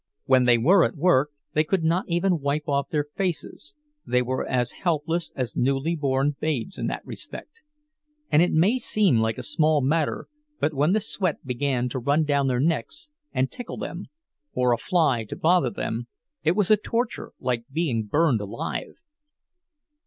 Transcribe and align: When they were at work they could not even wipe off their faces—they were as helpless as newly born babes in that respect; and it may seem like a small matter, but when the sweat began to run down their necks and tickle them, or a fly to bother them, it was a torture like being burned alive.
When 0.25 0.45
they 0.45 0.57
were 0.57 0.83
at 0.83 0.97
work 0.97 1.29
they 1.53 1.63
could 1.63 1.83
not 1.83 2.05
even 2.07 2.39
wipe 2.39 2.67
off 2.67 2.89
their 2.89 3.03
faces—they 3.15 4.23
were 4.23 4.43
as 4.47 4.71
helpless 4.71 5.31
as 5.35 5.55
newly 5.55 5.95
born 5.95 6.35
babes 6.39 6.79
in 6.79 6.87
that 6.87 7.05
respect; 7.05 7.61
and 8.31 8.41
it 8.41 8.51
may 8.51 8.79
seem 8.79 9.19
like 9.19 9.37
a 9.37 9.43
small 9.43 9.79
matter, 9.79 10.25
but 10.59 10.73
when 10.73 10.93
the 10.93 10.99
sweat 11.01 11.45
began 11.45 11.87
to 11.89 11.99
run 11.99 12.23
down 12.23 12.47
their 12.47 12.59
necks 12.59 13.11
and 13.31 13.51
tickle 13.51 13.77
them, 13.77 14.05
or 14.53 14.73
a 14.73 14.77
fly 14.79 15.23
to 15.25 15.35
bother 15.35 15.69
them, 15.69 16.07
it 16.43 16.55
was 16.55 16.71
a 16.71 16.77
torture 16.77 17.33
like 17.39 17.65
being 17.71 18.05
burned 18.07 18.41
alive. 18.41 18.95